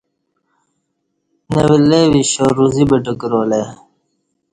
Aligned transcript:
نہ 1.51 1.59
ولّے 1.69 2.01
وِشّا 2.11 2.45
روزی 2.57 2.83
بٹہ 2.89 3.13
کرالہ 3.19 3.55
ای 3.59 3.63